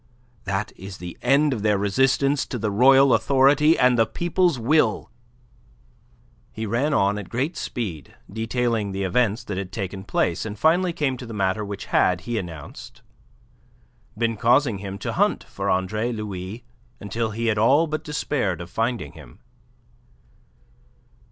That 0.45 0.71
is 0.75 0.97
the 0.97 1.15
end 1.21 1.53
of 1.53 1.61
their 1.61 1.77
resistance 1.77 2.47
to 2.47 2.57
the 2.57 2.71
royal 2.71 3.13
authority 3.13 3.77
and 3.77 3.99
the 3.99 4.07
people's 4.07 4.57
will." 4.57 5.11
He 6.51 6.65
ran 6.65 6.91
on 6.91 7.19
at 7.19 7.29
great 7.29 7.55
speed 7.55 8.15
detailing 8.27 8.93
the 8.93 9.03
events 9.03 9.43
that 9.43 9.59
had 9.59 9.71
taken 9.71 10.03
place, 10.03 10.43
and 10.43 10.57
finally 10.57 10.91
came 10.91 11.17
to 11.17 11.27
the 11.27 11.35
matter 11.35 11.63
which 11.63 11.85
had, 11.93 12.21
he 12.21 12.39
announced, 12.39 13.03
been 14.17 14.37
causing 14.37 14.79
him 14.79 14.97
to 14.97 15.13
hunt 15.13 15.43
for 15.43 15.69
Andre 15.69 16.11
Louis 16.11 16.63
until 16.99 17.29
he 17.29 17.45
had 17.45 17.59
all 17.59 17.85
but 17.85 18.03
despaired 18.03 18.59
of 18.59 18.71
finding 18.71 19.11
him. 19.11 19.37